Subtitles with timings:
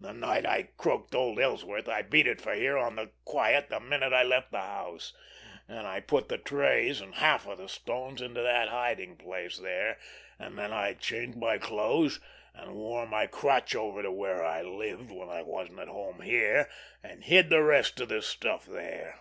[0.00, 3.78] "The night I croaked old Ellsworth I beat it for here on the quiet the
[3.78, 5.12] minute I left the house,
[5.68, 9.98] and I put the trays and half of the stones into that hiding place there,
[10.38, 12.20] and then I changed my clothes
[12.54, 16.70] and wore my crutch over to where I lived when I wasn't at home here,
[17.02, 19.20] and hid the rest of the stuff there.